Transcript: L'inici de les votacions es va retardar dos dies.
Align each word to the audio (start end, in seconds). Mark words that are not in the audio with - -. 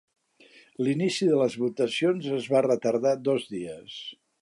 L'inici 0.87 1.27
de 1.33 1.35
les 1.41 1.59
votacions 1.65 2.33
es 2.41 2.51
va 2.57 2.65
retardar 2.71 3.17
dos 3.29 3.51
dies. 3.57 4.05